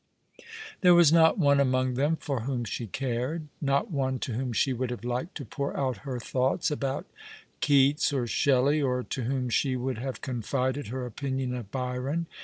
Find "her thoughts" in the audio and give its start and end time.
5.97-6.71